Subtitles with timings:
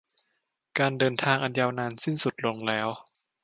[0.79, 2.87] การเดินทางอันยาวนานสิ้นสุดลงแล้ว